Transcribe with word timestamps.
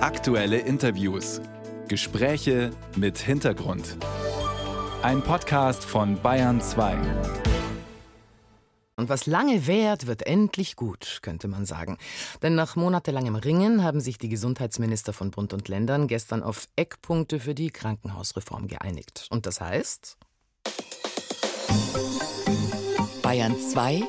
Aktuelle 0.00 0.58
Interviews. 0.58 1.40
Gespräche 1.88 2.70
mit 2.94 3.18
Hintergrund. 3.18 3.96
Ein 5.02 5.22
Podcast 5.22 5.84
von 5.84 6.22
Bayern 6.22 6.60
2. 6.60 6.96
Und 8.94 9.08
was 9.08 9.26
lange 9.26 9.66
währt, 9.66 10.06
wird 10.06 10.24
endlich 10.24 10.76
gut, 10.76 11.18
könnte 11.22 11.48
man 11.48 11.66
sagen. 11.66 11.98
Denn 12.42 12.54
nach 12.54 12.76
monatelangem 12.76 13.34
Ringen 13.34 13.82
haben 13.82 14.00
sich 14.00 14.18
die 14.18 14.28
Gesundheitsminister 14.28 15.12
von 15.12 15.32
Bund 15.32 15.52
und 15.52 15.66
Ländern 15.66 16.06
gestern 16.06 16.44
auf 16.44 16.68
Eckpunkte 16.76 17.40
für 17.40 17.56
die 17.56 17.70
Krankenhausreform 17.70 18.68
geeinigt. 18.68 19.26
Und 19.30 19.46
das 19.46 19.60
heißt? 19.60 20.16
Bayern 23.20 23.58
2 23.58 24.04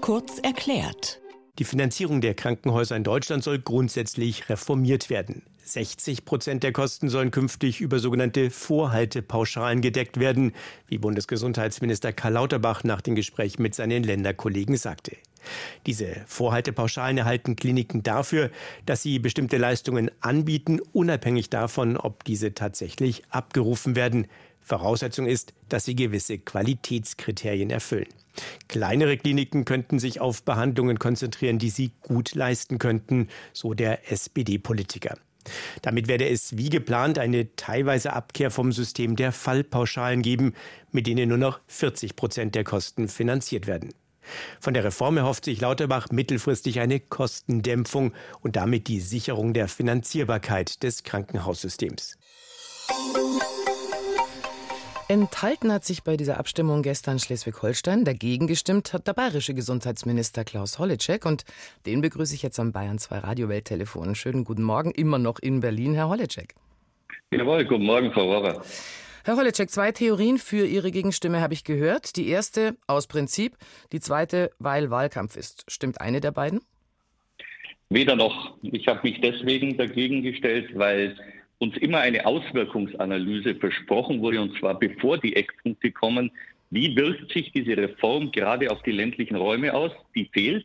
kurz 0.00 0.40
erklärt. 0.40 1.21
Die 1.58 1.64
Finanzierung 1.64 2.22
der 2.22 2.32
Krankenhäuser 2.32 2.96
in 2.96 3.04
Deutschland 3.04 3.44
soll 3.44 3.58
grundsätzlich 3.58 4.48
reformiert 4.48 5.10
werden. 5.10 5.42
60 5.64 6.24
Prozent 6.24 6.62
der 6.62 6.72
Kosten 6.72 7.10
sollen 7.10 7.30
künftig 7.30 7.82
über 7.82 7.98
sogenannte 7.98 8.50
Vorhaltepauschalen 8.50 9.82
gedeckt 9.82 10.18
werden, 10.18 10.54
wie 10.88 10.96
Bundesgesundheitsminister 10.96 12.12
Karl 12.14 12.32
Lauterbach 12.32 12.84
nach 12.84 13.02
dem 13.02 13.14
Gespräch 13.14 13.58
mit 13.58 13.74
seinen 13.74 14.02
Länderkollegen 14.02 14.76
sagte. 14.76 15.16
Diese 15.86 16.22
Vorhaltepauschalen 16.26 17.18
erhalten 17.18 17.54
Kliniken 17.54 18.02
dafür, 18.02 18.50
dass 18.86 19.02
sie 19.02 19.18
bestimmte 19.18 19.58
Leistungen 19.58 20.10
anbieten, 20.20 20.80
unabhängig 20.92 21.50
davon, 21.50 21.98
ob 21.98 22.24
diese 22.24 22.54
tatsächlich 22.54 23.24
abgerufen 23.28 23.94
werden. 23.94 24.26
Voraussetzung 24.62 25.26
ist, 25.26 25.52
dass 25.68 25.84
sie 25.84 25.96
gewisse 25.96 26.38
Qualitätskriterien 26.38 27.70
erfüllen. 27.70 28.08
Kleinere 28.68 29.16
Kliniken 29.16 29.64
könnten 29.64 29.98
sich 29.98 30.20
auf 30.20 30.42
Behandlungen 30.42 30.98
konzentrieren, 30.98 31.58
die 31.58 31.70
sie 31.70 31.92
gut 32.00 32.34
leisten 32.34 32.78
könnten, 32.78 33.28
so 33.52 33.74
der 33.74 34.10
SPD-Politiker. 34.10 35.18
Damit 35.82 36.08
werde 36.08 36.28
es 36.28 36.56
wie 36.56 36.70
geplant 36.70 37.18
eine 37.18 37.54
teilweise 37.56 38.12
Abkehr 38.12 38.50
vom 38.50 38.72
System 38.72 39.16
der 39.16 39.32
Fallpauschalen 39.32 40.22
geben, 40.22 40.54
mit 40.92 41.06
denen 41.06 41.28
nur 41.28 41.38
noch 41.38 41.60
40 41.66 42.16
Prozent 42.16 42.54
der 42.54 42.64
Kosten 42.64 43.08
finanziert 43.08 43.66
werden. 43.66 43.92
Von 44.60 44.72
der 44.72 44.84
Reform 44.84 45.16
erhofft 45.16 45.44
sich 45.44 45.60
Lauterbach 45.60 46.10
mittelfristig 46.10 46.78
eine 46.78 47.00
Kostendämpfung 47.00 48.12
und 48.40 48.54
damit 48.54 48.86
die 48.86 49.00
Sicherung 49.00 49.52
der 49.52 49.66
Finanzierbarkeit 49.66 50.82
des 50.84 51.02
Krankenhaussystems. 51.02 52.18
Enthalten 55.12 55.70
hat 55.70 55.84
sich 55.84 56.04
bei 56.04 56.16
dieser 56.16 56.38
Abstimmung 56.38 56.80
gestern 56.80 57.18
Schleswig-Holstein. 57.18 58.06
Dagegen 58.06 58.46
gestimmt 58.46 58.94
hat 58.94 59.06
der 59.06 59.12
bayerische 59.12 59.52
Gesundheitsminister 59.52 60.42
Klaus 60.42 60.78
Holleczek. 60.78 61.26
Und 61.26 61.44
den 61.84 62.00
begrüße 62.00 62.34
ich 62.34 62.42
jetzt 62.42 62.58
am 62.58 62.72
Bayern 62.72 62.96
2 62.96 63.18
Radio 63.18 63.50
Welttelefon. 63.50 64.14
Schönen 64.14 64.44
guten 64.44 64.62
Morgen, 64.62 64.90
immer 64.90 65.18
noch 65.18 65.38
in 65.38 65.60
Berlin, 65.60 65.92
Herr 65.92 66.08
Holleczek. 66.08 66.54
Jawohl, 67.30 67.66
guten 67.66 67.84
Morgen, 67.84 68.10
Frau 68.10 68.22
Rohrer. 68.22 68.62
Herr 69.26 69.36
Holleczek, 69.36 69.68
zwei 69.68 69.92
Theorien 69.92 70.38
für 70.38 70.64
Ihre 70.64 70.90
Gegenstimme 70.90 71.42
habe 71.42 71.52
ich 71.52 71.64
gehört. 71.64 72.16
Die 72.16 72.28
erste 72.28 72.78
aus 72.86 73.06
Prinzip, 73.06 73.58
die 73.92 74.00
zweite, 74.00 74.50
weil 74.60 74.88
Wahlkampf 74.88 75.36
ist. 75.36 75.70
Stimmt 75.70 76.00
eine 76.00 76.22
der 76.22 76.32
beiden? 76.32 76.62
Weder 77.90 78.16
noch. 78.16 78.54
Ich 78.62 78.88
habe 78.88 79.00
mich 79.02 79.20
deswegen 79.20 79.76
dagegen 79.76 80.22
gestellt, 80.22 80.70
weil 80.72 81.18
uns 81.62 81.76
immer 81.76 81.98
eine 82.00 82.26
Auswirkungsanalyse 82.26 83.54
versprochen 83.54 84.20
wurde, 84.20 84.42
und 84.42 84.58
zwar 84.58 84.76
bevor 84.76 85.18
die 85.18 85.36
Eckpunkte 85.36 85.92
kommen. 85.92 86.32
Wie 86.70 86.96
wirkt 86.96 87.32
sich 87.32 87.52
diese 87.52 87.76
Reform 87.76 88.32
gerade 88.32 88.68
auf 88.68 88.82
die 88.82 88.90
ländlichen 88.90 89.36
Räume 89.36 89.72
aus? 89.72 89.92
Die 90.16 90.28
fehlt. 90.32 90.64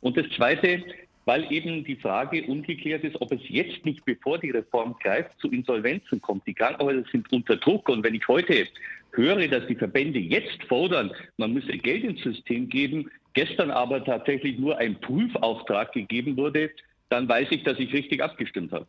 Und 0.00 0.16
das 0.16 0.28
Zweite, 0.36 0.84
weil 1.24 1.52
eben 1.52 1.82
die 1.82 1.96
Frage 1.96 2.44
ungeklärt 2.44 3.02
ist, 3.02 3.20
ob 3.20 3.32
es 3.32 3.40
jetzt 3.48 3.84
nicht, 3.84 4.04
bevor 4.04 4.38
die 4.38 4.52
Reform 4.52 4.94
greift, 5.02 5.32
zu 5.40 5.50
Insolvenzen 5.50 6.22
kommt. 6.22 6.46
Die 6.46 6.54
Krankenhäuser 6.54 7.02
sind 7.10 7.32
unter 7.32 7.56
Druck. 7.56 7.88
Und 7.88 8.04
wenn 8.04 8.14
ich 8.14 8.28
heute 8.28 8.68
höre, 9.14 9.48
dass 9.48 9.66
die 9.66 9.74
Verbände 9.74 10.20
jetzt 10.20 10.62
fordern, 10.68 11.10
man 11.38 11.54
müsse 11.54 11.76
Geld 11.76 12.04
ins 12.04 12.22
System 12.22 12.68
geben, 12.68 13.10
gestern 13.34 13.72
aber 13.72 14.04
tatsächlich 14.04 14.60
nur 14.60 14.78
ein 14.78 15.00
Prüfauftrag 15.00 15.90
gegeben 15.90 16.36
wurde, 16.36 16.70
dann 17.08 17.28
weiß 17.28 17.48
ich, 17.50 17.64
dass 17.64 17.80
ich 17.80 17.92
richtig 17.92 18.22
abgestimmt 18.22 18.70
habe. 18.70 18.86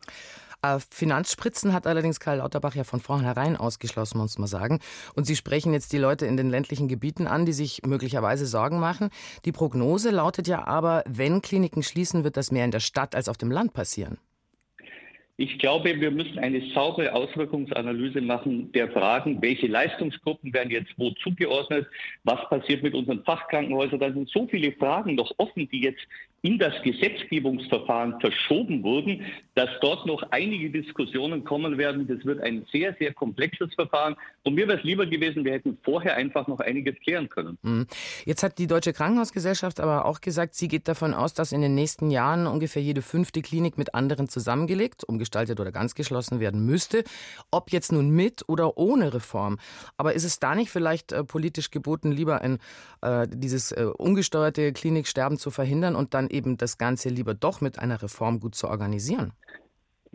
Äh, 0.62 0.78
Finanzspritzen 0.90 1.72
hat 1.72 1.86
allerdings 1.86 2.18
Karl 2.18 2.38
Lauterbach 2.38 2.74
ja 2.74 2.84
von 2.84 3.00
vornherein 3.00 3.56
ausgeschlossen, 3.56 4.18
muss 4.18 4.38
man 4.38 4.48
sagen. 4.48 4.80
Und 5.14 5.24
Sie 5.24 5.36
sprechen 5.36 5.72
jetzt 5.72 5.92
die 5.92 5.98
Leute 5.98 6.26
in 6.26 6.36
den 6.36 6.50
ländlichen 6.50 6.88
Gebieten 6.88 7.26
an, 7.26 7.46
die 7.46 7.52
sich 7.52 7.82
möglicherweise 7.86 8.46
Sorgen 8.46 8.80
machen. 8.80 9.10
Die 9.44 9.52
Prognose 9.52 10.10
lautet 10.10 10.48
ja 10.48 10.66
aber, 10.66 11.04
wenn 11.06 11.42
Kliniken 11.42 11.82
schließen, 11.82 12.24
wird 12.24 12.36
das 12.36 12.50
mehr 12.50 12.64
in 12.64 12.72
der 12.72 12.80
Stadt 12.80 13.14
als 13.14 13.28
auf 13.28 13.36
dem 13.36 13.50
Land 13.52 13.72
passieren. 13.72 14.18
Ich 15.40 15.56
glaube, 15.60 16.00
wir 16.00 16.10
müssen 16.10 16.40
eine 16.40 16.60
saubere 16.74 17.12
Auswirkungsanalyse 17.12 18.20
machen 18.20 18.72
der 18.72 18.90
Fragen, 18.90 19.40
welche 19.40 19.68
Leistungsgruppen 19.68 20.52
werden 20.52 20.72
jetzt 20.72 20.90
wo 20.96 21.12
zugeordnet, 21.22 21.86
was 22.24 22.40
passiert 22.48 22.82
mit 22.82 22.92
unseren 22.92 23.22
Fachkrankenhäusern. 23.22 24.00
Da 24.00 24.12
sind 24.12 24.28
so 24.30 24.48
viele 24.48 24.72
Fragen 24.72 25.14
noch 25.14 25.30
offen, 25.36 25.68
die 25.68 25.82
jetzt 25.82 26.04
in 26.42 26.58
das 26.58 26.72
Gesetzgebungsverfahren 26.82 28.20
verschoben 28.20 28.84
wurden, 28.84 29.24
dass 29.56 29.68
dort 29.80 30.06
noch 30.06 30.22
einige 30.30 30.70
Diskussionen 30.70 31.42
kommen 31.42 31.78
werden. 31.78 32.06
Das 32.06 32.24
wird 32.24 32.40
ein 32.40 32.64
sehr, 32.70 32.94
sehr 33.00 33.12
komplexes 33.12 33.74
Verfahren. 33.74 34.14
Und 34.44 34.54
mir 34.54 34.68
wäre 34.68 34.78
es 34.78 34.84
lieber 34.84 35.04
gewesen, 35.04 35.44
wir 35.44 35.52
hätten 35.52 35.78
vorher 35.82 36.14
einfach 36.14 36.46
noch 36.46 36.60
einiges 36.60 36.94
klären 37.00 37.28
können. 37.28 37.58
Mhm. 37.62 37.88
Jetzt 38.24 38.44
hat 38.44 38.58
die 38.58 38.68
Deutsche 38.68 38.92
Krankenhausgesellschaft 38.92 39.80
aber 39.80 40.04
auch 40.04 40.20
gesagt, 40.20 40.54
sie 40.54 40.68
geht 40.68 40.86
davon 40.86 41.12
aus, 41.12 41.34
dass 41.34 41.50
in 41.50 41.60
den 41.60 41.74
nächsten 41.74 42.08
Jahren 42.12 42.46
ungefähr 42.46 42.82
jede 42.82 43.02
fünfte 43.02 43.42
Klinik 43.42 43.76
mit 43.76 43.94
anderen 43.94 44.28
zusammengelegt, 44.28 45.02
umgestaltet 45.02 45.58
oder 45.58 45.72
ganz 45.72 45.96
geschlossen 45.96 46.38
werden 46.38 46.64
müsste. 46.64 47.02
Ob 47.50 47.72
jetzt 47.72 47.90
nun 47.90 48.10
mit 48.10 48.44
oder 48.46 48.78
ohne 48.78 49.12
Reform. 49.12 49.58
Aber 49.96 50.12
ist 50.14 50.24
es 50.24 50.38
da 50.38 50.54
nicht 50.54 50.70
vielleicht 50.70 51.10
äh, 51.10 51.24
politisch 51.24 51.72
geboten, 51.72 52.12
lieber 52.12 52.42
ein, 52.42 52.58
äh, 53.02 53.26
dieses 53.28 53.72
äh, 53.72 53.86
ungesteuerte 53.96 54.72
Kliniksterben 54.72 55.36
zu 55.36 55.50
verhindern 55.50 55.96
und 55.96 56.14
dann 56.14 56.27
eben 56.28 56.56
das 56.56 56.78
Ganze 56.78 57.08
lieber 57.08 57.34
doch 57.34 57.60
mit 57.60 57.78
einer 57.78 58.02
Reform 58.02 58.40
gut 58.40 58.54
zu 58.54 58.68
organisieren? 58.68 59.32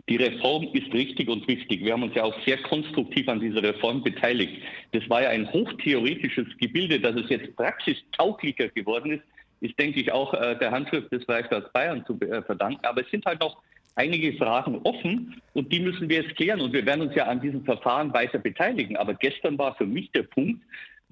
Die 0.08 0.16
Reform 0.16 0.68
ist 0.74 0.92
richtig 0.92 1.28
und 1.30 1.48
wichtig. 1.48 1.82
Wir 1.82 1.94
haben 1.94 2.02
uns 2.02 2.14
ja 2.14 2.24
auch 2.24 2.34
sehr 2.44 2.58
konstruktiv 2.62 3.26
an 3.28 3.40
dieser 3.40 3.62
Reform 3.62 4.02
beteiligt. 4.02 4.62
Das 4.92 5.08
war 5.08 5.22
ja 5.22 5.30
ein 5.30 5.50
hochtheoretisches 5.50 6.46
Gebilde, 6.58 7.00
dass 7.00 7.16
es 7.16 7.30
jetzt 7.30 7.56
praxistauglicher 7.56 8.68
geworden 8.68 9.12
ist, 9.12 9.22
ist, 9.60 9.78
denke 9.78 10.00
ich, 10.00 10.12
auch 10.12 10.34
äh, 10.34 10.58
der 10.58 10.72
Handschrift 10.72 11.10
des 11.10 11.24
Freistaats 11.24 11.72
Bayern 11.72 12.04
zu 12.06 12.20
äh, 12.20 12.42
verdanken. 12.42 12.84
Aber 12.84 13.00
es 13.00 13.10
sind 13.10 13.24
halt 13.24 13.40
noch 13.40 13.62
einige 13.94 14.34
Fragen 14.34 14.78
offen 14.84 15.40
und 15.54 15.72
die 15.72 15.80
müssen 15.80 16.08
wir 16.10 16.22
jetzt 16.22 16.36
klären. 16.36 16.60
Und 16.60 16.74
wir 16.74 16.84
werden 16.84 17.02
uns 17.02 17.14
ja 17.14 17.24
an 17.24 17.40
diesem 17.40 17.64
Verfahren 17.64 18.12
weiter 18.12 18.38
beteiligen. 18.38 18.96
Aber 18.98 19.14
gestern 19.14 19.56
war 19.56 19.74
für 19.74 19.86
mich 19.86 20.10
der 20.12 20.24
Punkt, 20.24 20.62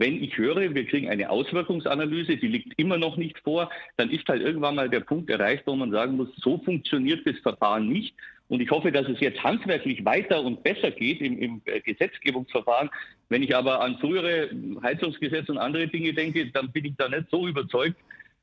wenn 0.02 0.20
ich 0.20 0.36
höre, 0.36 0.74
wir 0.74 0.86
kriegen 0.86 1.08
eine 1.08 1.30
Auswirkungsanalyse, 1.30 2.36
die 2.36 2.48
liegt 2.48 2.76
immer 2.76 2.98
noch 2.98 3.16
nicht 3.16 3.38
vor, 3.38 3.70
dann 3.96 4.10
ist 4.10 4.26
halt 4.26 4.42
irgendwann 4.42 4.74
mal 4.74 4.90
der 4.90 4.98
Punkt 4.98 5.30
erreicht, 5.30 5.62
wo 5.64 5.76
man 5.76 5.92
sagen 5.92 6.16
muss, 6.16 6.28
so 6.38 6.58
funktioniert 6.58 7.24
das 7.24 7.38
Verfahren 7.38 7.88
nicht. 7.88 8.12
Und 8.48 8.60
ich 8.60 8.68
hoffe, 8.68 8.90
dass 8.90 9.08
es 9.08 9.20
jetzt 9.20 9.42
handwerklich 9.44 10.04
weiter 10.04 10.42
und 10.42 10.64
besser 10.64 10.90
geht 10.90 11.20
im, 11.20 11.38
im 11.38 11.62
äh, 11.66 11.80
Gesetzgebungsverfahren. 11.80 12.90
Wenn 13.28 13.44
ich 13.44 13.54
aber 13.54 13.80
an 13.80 13.96
frühere 13.98 14.50
Heizungsgesetze 14.82 15.52
und 15.52 15.58
andere 15.58 15.86
Dinge 15.86 16.12
denke, 16.12 16.50
dann 16.50 16.72
bin 16.72 16.84
ich 16.84 16.94
da 16.98 17.08
nicht 17.08 17.30
so 17.30 17.46
überzeugt, 17.46 17.96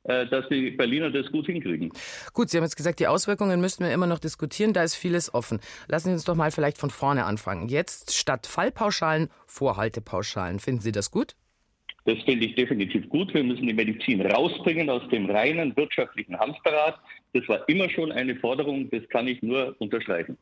äh, 0.04 0.28
dass 0.28 0.48
die 0.48 0.72
Berliner 0.72 1.12
das 1.12 1.30
gut 1.30 1.48
hinkriegen. 1.48 1.92
Gut, 2.34 2.50
Sie 2.50 2.58
haben 2.58 2.64
jetzt 2.64 2.78
gesagt, 2.78 3.02
die 3.02 3.08
Auswirkungen 3.08 3.60
müssten 3.60 3.84
wir 3.84 3.92
immer 3.94 4.08
noch 4.08 4.20
diskutieren. 4.20 4.72
Da 4.72 4.84
ist 4.84 4.96
vieles 4.96 5.34
offen. 5.34 5.60
Lassen 5.90 6.08
Sie 6.08 6.14
uns 6.14 6.24
doch 6.24 6.36
mal 6.36 6.52
vielleicht 6.52 6.78
von 6.78 6.90
vorne 6.90 7.26
anfangen. 7.26 7.68
Jetzt 7.68 8.16
statt 8.16 8.48
Fallpauschalen 8.48 9.28
Vorhaltepauschalen. 9.46 10.60
Finden 10.60 10.80
Sie 10.80 10.94
das 10.94 11.12
gut? 11.12 11.36
Das 12.06 12.18
finde 12.24 12.46
ich 12.46 12.56
definitiv 12.56 13.08
gut. 13.10 13.34
Wir 13.34 13.44
müssen 13.44 13.68
die 13.68 13.74
Medizin 13.74 14.22
rausbringen 14.22 14.90
aus 14.90 15.08
dem 15.10 15.30
reinen 15.30 15.76
wirtschaftlichen 15.76 16.38
Hamsterrad. 16.40 17.00
Das 17.34 17.48
war 17.48 17.68
immer 17.68 17.90
schon 17.90 18.12
eine 18.12 18.36
Forderung, 18.36 18.90
das 18.90 19.08
kann 19.10 19.28
ich 19.28 19.42
nur 19.42 19.76
unterstreichen. 19.80 20.38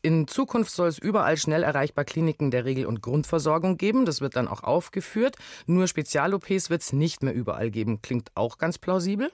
In 0.00 0.28
Zukunft 0.28 0.70
soll 0.70 0.88
es 0.88 0.98
überall 0.98 1.36
schnell 1.36 1.64
erreichbar 1.64 2.04
Kliniken 2.04 2.50
der 2.52 2.64
Regel- 2.64 2.86
und 2.86 3.02
Grundversorgung 3.02 3.76
geben. 3.76 4.06
Das 4.06 4.20
wird 4.20 4.36
dann 4.36 4.46
auch 4.46 4.62
aufgeführt. 4.62 5.36
Nur 5.66 5.88
Spezial-OPs 5.88 6.70
wird 6.70 6.82
es 6.82 6.92
nicht 6.92 7.22
mehr 7.22 7.34
überall 7.34 7.70
geben. 7.70 8.00
Klingt 8.00 8.30
auch 8.36 8.58
ganz 8.58 8.78
plausibel. 8.78 9.30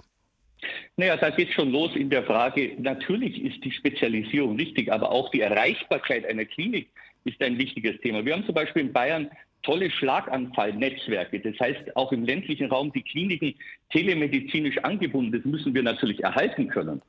Naja, 0.97 1.17
da 1.17 1.31
geht 1.31 1.49
es 1.49 1.55
schon 1.55 1.71
los 1.71 1.95
in 1.95 2.09
der 2.09 2.23
Frage, 2.23 2.73
natürlich 2.79 3.43
ist 3.43 3.63
die 3.65 3.71
Spezialisierung 3.71 4.57
wichtig, 4.57 4.91
aber 4.91 5.11
auch 5.11 5.31
die 5.31 5.41
Erreichbarkeit 5.41 6.25
einer 6.25 6.47
Klinik 6.47 6.89
ist 7.25 7.43
ein 7.43 7.59
wichtiges 7.59 8.01
Thema. 8.01 8.25
Wir 8.25 8.35
haben 8.35 8.47
zum 8.47 8.55
Beispiel 8.55 8.83
in 8.83 8.93
Bayern 8.93 9.31
tolle 9.65 9.91
Schlaganfallnetzwerke. 9.91 11.41
Das 11.41 11.59
heißt, 11.59 11.97
auch 11.97 12.13
im 12.13 12.25
ländlichen 12.25 12.71
Raum 12.71 12.93
die 12.93 13.03
Kliniken 13.03 13.55
telemedizinisch 13.91 14.79
angebunden. 14.79 15.33
Das 15.33 15.45
müssen 15.45 15.75
wir 15.75 15.83
natürlich 15.83 16.23
erhalten 16.23 16.69
können. 16.69 17.03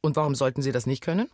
Und 0.00 0.16
warum 0.16 0.34
sollten 0.34 0.62
Sie 0.62 0.72
das 0.72 0.86
nicht 0.86 1.02
können? 1.02 1.28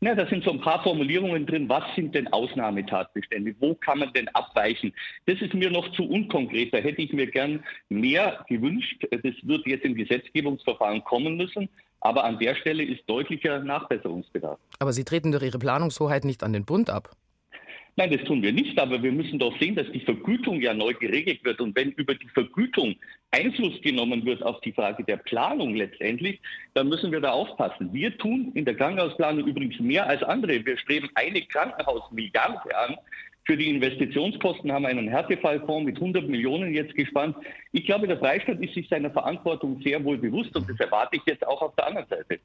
Na, 0.00 0.14
da 0.14 0.26
sind 0.26 0.44
so 0.44 0.50
ein 0.50 0.60
paar 0.60 0.82
Formulierungen 0.82 1.44
drin. 1.44 1.68
Was 1.68 1.84
sind 1.94 2.14
denn 2.14 2.28
Ausnahmetatbestände? 2.28 3.54
Wo 3.58 3.74
kann 3.74 3.98
man 3.98 4.12
denn 4.12 4.28
abweichen? 4.28 4.94
Das 5.26 5.40
ist 5.42 5.52
mir 5.52 5.70
noch 5.70 5.90
zu 5.92 6.04
unkonkret. 6.04 6.72
Da 6.72 6.78
hätte 6.78 7.02
ich 7.02 7.12
mir 7.12 7.26
gern 7.26 7.62
mehr 7.88 8.44
gewünscht. 8.48 9.06
Das 9.10 9.34
wird 9.42 9.66
jetzt 9.66 9.84
im 9.84 9.94
Gesetzgebungsverfahren 9.94 11.04
kommen 11.04 11.36
müssen. 11.36 11.68
Aber 12.00 12.24
an 12.24 12.38
der 12.38 12.54
Stelle 12.54 12.84
ist 12.84 13.02
deutlicher 13.06 13.58
Nachbesserungsbedarf. 13.58 14.58
Aber 14.78 14.92
Sie 14.92 15.04
treten 15.04 15.32
durch 15.32 15.42
Ihre 15.42 15.58
Planungshoheit 15.58 16.24
nicht 16.24 16.42
an 16.42 16.52
den 16.52 16.64
Bund 16.64 16.90
ab. 16.90 17.10
Nein, 17.98 18.12
das 18.12 18.22
tun 18.22 18.40
wir 18.42 18.52
nicht, 18.52 18.78
aber 18.78 19.02
wir 19.02 19.10
müssen 19.10 19.40
doch 19.40 19.58
sehen, 19.58 19.74
dass 19.74 19.90
die 19.90 19.98
Vergütung 19.98 20.60
ja 20.60 20.72
neu 20.72 20.94
geregelt 20.94 21.44
wird. 21.44 21.60
Und 21.60 21.74
wenn 21.74 21.90
über 21.90 22.14
die 22.14 22.28
Vergütung 22.28 22.94
Einfluss 23.32 23.82
genommen 23.82 24.24
wird 24.24 24.40
auf 24.40 24.60
die 24.60 24.72
Frage 24.72 25.02
der 25.02 25.16
Planung 25.16 25.74
letztendlich, 25.74 26.40
dann 26.74 26.88
müssen 26.88 27.10
wir 27.10 27.20
da 27.20 27.32
aufpassen. 27.32 27.92
Wir 27.92 28.16
tun 28.16 28.52
in 28.54 28.64
der 28.64 28.76
Krankenhausplanung 28.76 29.48
übrigens 29.48 29.80
mehr 29.80 30.06
als 30.06 30.22
andere. 30.22 30.64
Wir 30.64 30.78
streben 30.78 31.10
eine 31.16 31.42
Krankenhausmilliarde 31.42 32.78
an. 32.78 32.96
Für 33.50 33.56
die 33.56 33.70
Investitionskosten 33.70 34.70
haben 34.70 34.82
wir 34.82 34.90
einen 34.90 35.08
Härtefallfonds 35.08 35.86
mit 35.86 35.96
100 35.96 36.28
Millionen 36.28 36.74
jetzt 36.74 36.94
gespannt. 36.94 37.34
Ich 37.72 37.86
glaube, 37.86 38.06
der 38.06 38.18
Freistaat 38.18 38.60
ist 38.60 38.74
sich 38.74 38.86
seiner 38.90 39.10
Verantwortung 39.10 39.80
sehr 39.82 40.04
wohl 40.04 40.18
bewusst 40.18 40.54
und 40.54 40.68
das 40.68 40.78
erwarte 40.78 41.16
ich 41.16 41.22
jetzt 41.24 41.46
auch 41.46 41.62
auf 41.62 41.74
der 41.76 41.86
anderen 41.86 42.06
Seite. 42.08 42.40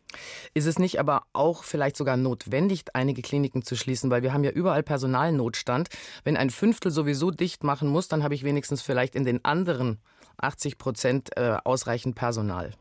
Ist 0.54 0.66
es 0.66 0.80
nicht 0.80 1.02
aber 1.02 1.24
auch 1.34 1.66
vielleicht 1.66 1.98
sogar 1.98 2.16
notwendig, 2.16 2.84
einige 2.94 3.22
Kliniken 3.22 3.64
zu 3.64 3.76
schließen, 3.76 4.12
weil 4.12 4.24
wir 4.24 4.32
haben 4.32 4.46
ja 4.46 4.52
überall 4.52 4.82
Personalnotstand. 4.82 5.90
Wenn 6.24 6.38
ein 6.38 6.50
Fünftel 6.50 6.90
sowieso 6.90 7.32
dicht 7.32 7.66
machen 7.66 7.90
muss, 7.90 8.08
dann 8.08 8.24
habe 8.24 8.34
ich 8.34 8.46
wenigstens 8.46 8.82
vielleicht 8.82 9.16
in 9.16 9.26
den 9.26 9.44
anderen 9.44 10.00
80 10.38 10.78
Prozent 10.78 11.32
äh, 11.36 11.58
ausreichend 11.66 12.16
Personal. 12.16 12.72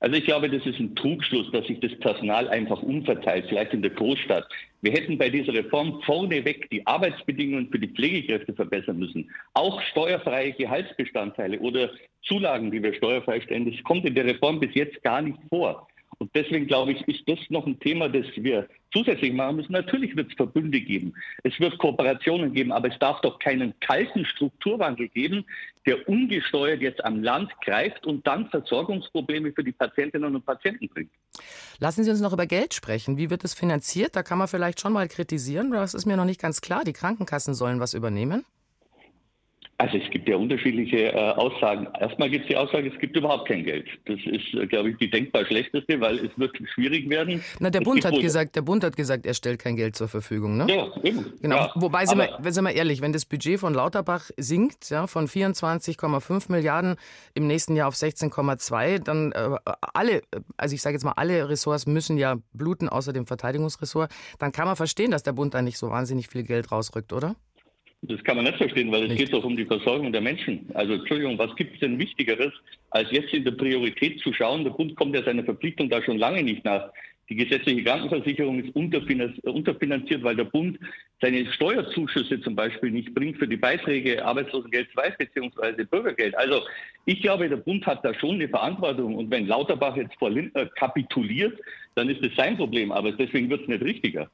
Also 0.00 0.16
ich 0.16 0.26
glaube, 0.26 0.50
das 0.50 0.66
ist 0.66 0.78
ein 0.78 0.94
Trugschluss, 0.94 1.50
dass 1.52 1.66
sich 1.66 1.80
das 1.80 1.98
Personal 2.00 2.48
einfach 2.48 2.82
umverteilt, 2.82 3.46
vielleicht 3.48 3.72
in 3.72 3.80
der 3.80 3.92
Großstadt. 3.92 4.46
Wir 4.84 4.92
hätten 4.92 5.16
bei 5.16 5.30
dieser 5.30 5.54
Reform 5.54 6.02
vorneweg 6.02 6.68
die 6.68 6.86
Arbeitsbedingungen 6.86 7.70
für 7.70 7.78
die 7.78 7.88
Pflegekräfte 7.88 8.52
verbessern 8.52 8.98
müssen. 8.98 9.30
Auch 9.54 9.80
steuerfreie 9.80 10.52
Gehaltsbestandteile 10.52 11.58
oder 11.60 11.88
Zulagen, 12.24 12.70
die 12.70 12.82
wir 12.82 12.92
steuerfrei 12.92 13.40
stellen, 13.40 13.64
das 13.64 13.82
kommt 13.84 14.04
in 14.04 14.14
der 14.14 14.26
Reform 14.26 14.60
bis 14.60 14.74
jetzt 14.74 15.02
gar 15.02 15.22
nicht 15.22 15.38
vor. 15.48 15.88
Und 16.24 16.34
deswegen 16.34 16.66
glaube 16.66 16.92
ich, 16.92 17.06
ist 17.06 17.28
das 17.28 17.38
noch 17.50 17.66
ein 17.66 17.78
Thema, 17.80 18.08
das 18.08 18.24
wir 18.34 18.66
zusätzlich 18.94 19.34
machen 19.34 19.56
müssen. 19.56 19.72
Natürlich 19.72 20.16
wird 20.16 20.30
es 20.30 20.36
Verbünde 20.36 20.80
geben, 20.80 21.12
es 21.42 21.60
wird 21.60 21.76
Kooperationen 21.76 22.54
geben, 22.54 22.72
aber 22.72 22.88
es 22.88 22.98
darf 22.98 23.20
doch 23.20 23.38
keinen 23.38 23.78
kalten 23.80 24.24
Strukturwandel 24.24 25.08
geben, 25.08 25.44
der 25.84 26.08
ungesteuert 26.08 26.80
jetzt 26.80 27.04
am 27.04 27.22
Land 27.22 27.50
greift 27.60 28.06
und 28.06 28.26
dann 28.26 28.48
Versorgungsprobleme 28.48 29.52
für 29.52 29.62
die 29.62 29.72
Patientinnen 29.72 30.34
und 30.34 30.46
Patienten 30.46 30.88
bringt. 30.88 31.10
Lassen 31.78 32.04
Sie 32.04 32.10
uns 32.10 32.22
noch 32.22 32.32
über 32.32 32.46
Geld 32.46 32.72
sprechen. 32.72 33.18
Wie 33.18 33.28
wird 33.28 33.44
es 33.44 33.52
finanziert? 33.52 34.16
Da 34.16 34.22
kann 34.22 34.38
man 34.38 34.48
vielleicht 34.48 34.80
schon 34.80 34.94
mal 34.94 35.06
kritisieren. 35.08 35.72
Das 35.72 35.92
ist 35.92 36.06
mir 36.06 36.16
noch 36.16 36.24
nicht 36.24 36.40
ganz 36.40 36.62
klar. 36.62 36.84
Die 36.84 36.94
Krankenkassen 36.94 37.52
sollen 37.52 37.80
was 37.80 37.92
übernehmen. 37.92 38.46
Also 39.84 39.98
es 39.98 40.10
gibt 40.10 40.26
ja 40.26 40.36
unterschiedliche 40.36 41.12
äh, 41.12 41.32
Aussagen. 41.32 41.86
Erstmal 42.00 42.30
gibt 42.30 42.44
es 42.44 42.48
die 42.48 42.56
Aussage, 42.56 42.90
es 42.90 42.98
gibt 43.00 43.14
überhaupt 43.14 43.46
kein 43.46 43.64
Geld. 43.64 43.86
Das 44.06 44.18
ist, 44.24 44.54
äh, 44.54 44.66
glaube 44.66 44.88
ich, 44.90 44.96
die 44.96 45.10
denkbar 45.10 45.44
schlechteste, 45.44 46.00
weil 46.00 46.20
es 46.20 46.30
wird 46.38 46.56
schwierig 46.72 47.10
werden. 47.10 47.44
Na, 47.60 47.68
der 47.68 47.82
Bund 47.82 48.02
hat 48.02 48.18
gesagt, 48.18 48.56
der 48.56 48.62
Bund 48.62 48.82
hat 48.82 48.96
gesagt, 48.96 49.26
er 49.26 49.34
stellt 49.34 49.58
kein 49.58 49.76
Geld 49.76 49.94
zur 49.94 50.08
Verfügung, 50.08 50.56
ne? 50.56 50.66
Ja, 50.70 50.86
eben. 51.02 51.34
Genau. 51.42 51.56
Ja, 51.56 51.72
Wobei, 51.74 52.06
sind 52.06 52.16
wir, 52.16 52.52
sind 52.52 52.64
wir 52.64 52.72
ehrlich, 52.72 53.02
wenn 53.02 53.12
das 53.12 53.26
Budget 53.26 53.60
von 53.60 53.74
Lauterbach 53.74 54.30
sinkt, 54.38 54.88
ja, 54.88 55.06
von 55.06 55.28
24,5 55.28 56.50
Milliarden 56.50 56.96
im 57.34 57.46
nächsten 57.46 57.76
Jahr 57.76 57.88
auf 57.88 57.94
16,2, 57.94 59.00
dann 59.00 59.32
äh, 59.32 59.50
alle, 59.92 60.22
also 60.56 60.74
ich 60.74 60.80
sage 60.80 60.94
jetzt 60.94 61.04
mal, 61.04 61.12
alle 61.16 61.46
Ressorts 61.50 61.86
müssen 61.86 62.16
ja 62.16 62.36
bluten, 62.54 62.88
außer 62.88 63.12
dem 63.12 63.26
Verteidigungsressort, 63.26 64.10
dann 64.38 64.50
kann 64.50 64.64
man 64.64 64.76
verstehen, 64.76 65.10
dass 65.10 65.24
der 65.24 65.32
Bund 65.32 65.52
da 65.52 65.60
nicht 65.60 65.76
so 65.76 65.90
wahnsinnig 65.90 66.28
viel 66.28 66.42
Geld 66.42 66.72
rausrückt, 66.72 67.12
oder? 67.12 67.36
Das 68.06 68.22
kann 68.22 68.36
man 68.36 68.44
nicht 68.44 68.58
verstehen, 68.58 68.92
weil 68.92 69.10
es 69.10 69.16
geht 69.16 69.32
doch 69.32 69.44
um 69.44 69.56
die 69.56 69.64
Versorgung 69.64 70.12
der 70.12 70.20
Menschen. 70.20 70.66
Also 70.74 70.92
Entschuldigung, 70.94 71.38
was 71.38 71.56
gibt 71.56 71.74
es 71.74 71.80
denn 71.80 71.98
Wichtigeres, 71.98 72.52
als 72.90 73.10
jetzt 73.10 73.32
in 73.32 73.44
der 73.44 73.52
Priorität 73.52 74.20
zu 74.20 74.32
schauen? 74.34 74.62
Der 74.62 74.72
Bund 74.72 74.94
kommt 74.94 75.14
ja 75.14 75.22
seiner 75.22 75.42
Verpflichtung 75.42 75.88
da 75.88 76.02
schon 76.02 76.18
lange 76.18 76.42
nicht 76.42 76.64
nach. 76.66 76.90
Die 77.30 77.36
gesetzliche 77.36 77.82
Krankenversicherung 77.82 78.62
ist 78.62 78.76
unterfinanziert, 78.76 80.22
weil 80.22 80.36
der 80.36 80.44
Bund 80.44 80.78
seine 81.22 81.50
Steuerzuschüsse 81.52 82.42
zum 82.42 82.54
Beispiel 82.54 82.90
nicht 82.90 83.14
bringt 83.14 83.38
für 83.38 83.48
die 83.48 83.56
Beiträge 83.56 84.22
Arbeitslosengeld 84.22 84.88
2 84.92 85.10
bzw. 85.10 85.84
Bürgergeld. 85.84 86.36
Also 86.36 86.60
ich 87.06 87.22
glaube, 87.22 87.48
der 87.48 87.56
Bund 87.56 87.86
hat 87.86 88.04
da 88.04 88.12
schon 88.12 88.34
eine 88.34 88.48
Verantwortung. 88.50 89.14
Und 89.14 89.30
wenn 89.30 89.46
Lauterbach 89.46 89.96
jetzt 89.96 90.14
vor 90.18 90.28
Lindner 90.28 90.66
kapituliert, 90.66 91.58
dann 91.94 92.10
ist 92.10 92.22
das 92.22 92.34
sein 92.36 92.58
Problem. 92.58 92.92
Aber 92.92 93.12
deswegen 93.12 93.48
wird 93.48 93.62
es 93.62 93.68
nicht 93.68 93.82
richtiger. 93.82 94.30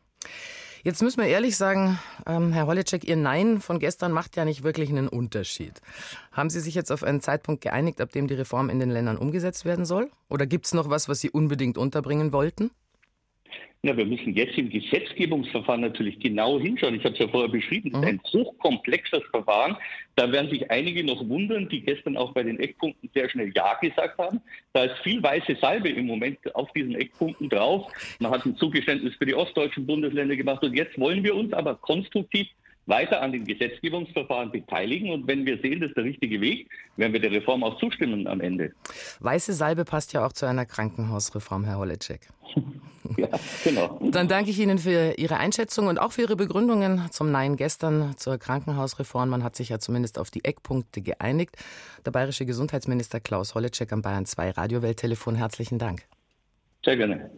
Jetzt 0.82 1.02
müssen 1.02 1.20
wir 1.20 1.28
ehrlich 1.28 1.58
sagen, 1.58 1.98
ähm, 2.26 2.52
Herr 2.52 2.66
Holleczek, 2.66 3.04
Ihr 3.04 3.16
Nein 3.16 3.60
von 3.60 3.78
gestern 3.78 4.12
macht 4.12 4.36
ja 4.36 4.46
nicht 4.46 4.62
wirklich 4.62 4.88
einen 4.88 5.08
Unterschied. 5.08 5.82
Haben 6.32 6.48
Sie 6.48 6.60
sich 6.60 6.74
jetzt 6.74 6.90
auf 6.90 7.02
einen 7.02 7.20
Zeitpunkt 7.20 7.60
geeinigt, 7.60 8.00
ab 8.00 8.12
dem 8.12 8.28
die 8.28 8.34
Reform 8.34 8.70
in 8.70 8.80
den 8.80 8.88
Ländern 8.88 9.18
umgesetzt 9.18 9.66
werden 9.66 9.84
soll? 9.84 10.10
Oder 10.30 10.46
gibt 10.46 10.64
es 10.64 10.72
noch 10.72 10.88
was, 10.88 11.06
was 11.06 11.20
Sie 11.20 11.28
unbedingt 11.28 11.76
unterbringen 11.76 12.32
wollten? 12.32 12.70
Ja, 13.82 13.96
wir 13.96 14.04
müssen 14.04 14.34
jetzt 14.34 14.58
im 14.58 14.68
Gesetzgebungsverfahren 14.68 15.80
natürlich 15.80 16.20
genau 16.20 16.60
hinschauen. 16.60 16.96
Ich 16.96 17.04
habe 17.04 17.14
es 17.14 17.18
ja 17.18 17.28
vorher 17.28 17.48
beschrieben, 17.48 17.90
es 17.94 18.00
ist 18.00 18.06
ein 18.06 18.20
hochkomplexes 18.30 19.22
Verfahren. 19.30 19.74
Da 20.16 20.30
werden 20.30 20.50
sich 20.50 20.70
einige 20.70 21.02
noch 21.02 21.26
wundern, 21.26 21.66
die 21.70 21.80
gestern 21.80 22.18
auch 22.18 22.32
bei 22.32 22.42
den 22.42 22.60
Eckpunkten 22.60 23.08
sehr 23.14 23.30
schnell 23.30 23.50
Ja 23.54 23.78
gesagt 23.80 24.18
haben. 24.18 24.42
Da 24.74 24.84
ist 24.84 24.98
viel 24.98 25.22
weiße 25.22 25.56
Salbe 25.62 25.88
im 25.88 26.06
Moment 26.06 26.54
auf 26.54 26.70
diesen 26.72 26.94
Eckpunkten 26.94 27.48
drauf. 27.48 27.90
Man 28.18 28.30
hat 28.32 28.44
ein 28.44 28.54
Zugeständnis 28.56 29.14
für 29.14 29.24
die 29.24 29.34
ostdeutschen 29.34 29.86
Bundesländer 29.86 30.36
gemacht 30.36 30.62
und 30.62 30.74
jetzt 30.74 30.98
wollen 30.98 31.24
wir 31.24 31.34
uns 31.34 31.54
aber 31.54 31.76
konstruktiv 31.76 32.48
weiter 32.90 33.22
an 33.22 33.32
den 33.32 33.46
Gesetzgebungsverfahren 33.46 34.50
beteiligen. 34.50 35.10
Und 35.10 35.26
wenn 35.26 35.46
wir 35.46 35.58
sehen, 35.58 35.80
das 35.80 35.88
ist 35.88 35.96
der 35.96 36.04
richtige 36.04 36.40
Weg, 36.40 36.68
werden 36.96 37.12
wir 37.12 37.20
der 37.20 37.30
Reform 37.30 37.64
auch 37.64 37.78
zustimmen 37.78 38.26
am 38.26 38.40
Ende. 38.40 38.72
Weiße 39.20 39.54
Salbe 39.54 39.84
passt 39.84 40.12
ja 40.12 40.26
auch 40.26 40.32
zu 40.32 40.44
einer 40.44 40.66
Krankenhausreform, 40.66 41.64
Herr 41.64 41.78
Holleczek. 41.78 42.28
ja, 43.16 43.28
genau. 43.64 43.98
Dann 44.10 44.28
danke 44.28 44.50
ich 44.50 44.58
Ihnen 44.58 44.78
für 44.78 45.14
Ihre 45.16 45.38
Einschätzung 45.38 45.86
und 45.86 45.98
auch 45.98 46.12
für 46.12 46.22
Ihre 46.22 46.36
Begründungen 46.36 47.08
zum 47.10 47.30
Nein 47.30 47.56
gestern 47.56 48.14
zur 48.16 48.38
Krankenhausreform. 48.38 49.28
Man 49.28 49.44
hat 49.44 49.56
sich 49.56 49.68
ja 49.70 49.78
zumindest 49.78 50.18
auf 50.18 50.30
die 50.30 50.44
Eckpunkte 50.44 51.00
geeinigt. 51.00 51.56
Der 52.04 52.10
bayerische 52.10 52.44
Gesundheitsminister 52.44 53.20
Klaus 53.20 53.54
Holleczek 53.54 53.92
am 53.92 54.02
Bayern 54.02 54.26
2 54.26 54.50
Radiowelttelefon. 54.50 55.36
Herzlichen 55.36 55.78
Dank. 55.78 56.02
Sehr 56.84 56.96
gerne. 56.96 57.30